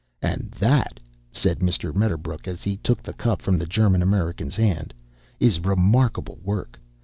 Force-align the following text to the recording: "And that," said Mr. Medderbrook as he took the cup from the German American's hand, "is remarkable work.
"And 0.23 0.49
that," 0.57 0.99
said 1.31 1.59
Mr. 1.59 1.93
Medderbrook 1.93 2.47
as 2.47 2.63
he 2.63 2.75
took 2.77 3.03
the 3.03 3.13
cup 3.13 3.39
from 3.39 3.59
the 3.59 3.67
German 3.67 4.01
American's 4.01 4.55
hand, 4.55 4.95
"is 5.39 5.59
remarkable 5.59 6.39
work. 6.43 6.79